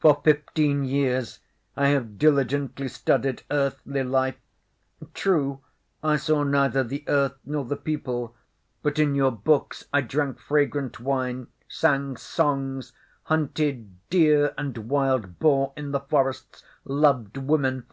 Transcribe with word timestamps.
"For 0.00 0.20
fifteen 0.24 0.82
years 0.82 1.38
I 1.76 1.90
have 1.90 2.18
diligently 2.18 2.88
studied 2.88 3.44
earthly 3.52 4.02
life. 4.02 4.34
True, 5.14 5.60
I 6.02 6.16
saw 6.16 6.42
neither 6.42 6.82
the 6.82 7.04
earth 7.06 7.38
nor 7.44 7.64
the 7.64 7.76
people, 7.76 8.34
but 8.82 8.98
in 8.98 9.14
your 9.14 9.30
books 9.30 9.84
I 9.92 10.00
drank 10.00 10.40
fragrant 10.40 10.98
wine, 10.98 11.46
sang 11.68 12.16
songs, 12.16 12.94
hunted 13.22 13.92
deer 14.10 14.54
and 14.58 14.76
wild 14.76 15.38
boar 15.38 15.72
in 15.76 15.92
the 15.92 16.00
forests, 16.00 16.64
loved 16.84 17.36
women... 17.36 17.86